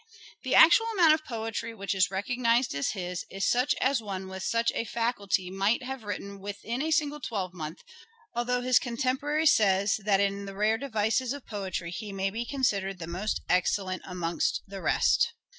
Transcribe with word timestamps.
The 0.41 0.55
actual 0.55 0.87
amount 0.93 1.13
of 1.13 1.23
poetry 1.23 1.75
which 1.75 1.93
is 1.93 2.09
recognized 2.09 2.73
as 2.73 2.93
his 2.93 3.23
is 3.29 3.47
such 3.47 3.75
as 3.79 4.01
one 4.01 4.27
with 4.29 4.41
such 4.41 4.71
a 4.73 4.83
faculty 4.83 5.51
might 5.51 5.83
have 5.83 6.01
written 6.01 6.39
within 6.39 6.81
a 6.81 6.89
single 6.89 7.19
twelvemonth, 7.19 7.83
although 8.33 8.61
his 8.61 8.79
contemporary 8.79 9.45
says 9.45 9.97
that" 9.97 10.19
in 10.19 10.45
the 10.45 10.55
rare 10.55 10.79
devices 10.79 11.33
of 11.33 11.45
poetry 11.45 11.91
he 11.91 12.11
may 12.11 12.31
be 12.31 12.45
considered 12.45 12.97
the 12.97 13.05
most 13.05 13.41
excellent 13.47 14.01
amongst 14.03 14.63
the 14.67 14.81
rest." 14.81 15.35